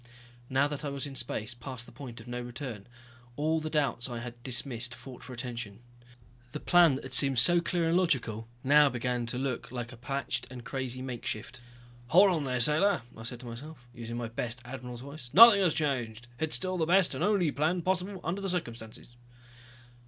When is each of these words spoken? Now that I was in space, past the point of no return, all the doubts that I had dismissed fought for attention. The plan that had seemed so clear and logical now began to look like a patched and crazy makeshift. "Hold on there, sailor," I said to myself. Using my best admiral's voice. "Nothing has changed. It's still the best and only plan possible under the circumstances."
Now 0.49 0.67
that 0.67 0.83
I 0.83 0.89
was 0.89 1.05
in 1.05 1.13
space, 1.13 1.53
past 1.53 1.85
the 1.85 1.91
point 1.91 2.19
of 2.19 2.27
no 2.27 2.41
return, 2.41 2.87
all 3.35 3.59
the 3.59 3.69
doubts 3.69 4.07
that 4.07 4.13
I 4.13 4.17
had 4.19 4.41
dismissed 4.41 4.95
fought 4.95 5.21
for 5.21 5.31
attention. 5.31 5.77
The 6.53 6.59
plan 6.59 6.95
that 6.95 7.03
had 7.03 7.13
seemed 7.13 7.37
so 7.37 7.61
clear 7.61 7.87
and 7.87 7.95
logical 7.95 8.47
now 8.63 8.89
began 8.89 9.27
to 9.27 9.37
look 9.37 9.71
like 9.71 9.91
a 9.91 9.97
patched 9.97 10.47
and 10.49 10.63
crazy 10.65 11.03
makeshift. 11.03 11.61
"Hold 12.07 12.31
on 12.31 12.45
there, 12.45 12.59
sailor," 12.59 13.03
I 13.15 13.21
said 13.21 13.41
to 13.41 13.45
myself. 13.45 13.85
Using 13.93 14.17
my 14.17 14.27
best 14.27 14.59
admiral's 14.65 15.01
voice. 15.01 15.29
"Nothing 15.33 15.61
has 15.61 15.75
changed. 15.75 16.27
It's 16.39 16.55
still 16.55 16.79
the 16.79 16.87
best 16.87 17.13
and 17.13 17.23
only 17.23 17.51
plan 17.51 17.83
possible 17.83 18.21
under 18.23 18.41
the 18.41 18.49
circumstances." 18.49 19.15